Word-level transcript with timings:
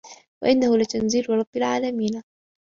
وَإِنَّهُ 0.43 0.77
لَتَنزيلُ 0.77 1.29
رَبِّ 1.29 1.47
العالَمينَ 1.55 2.23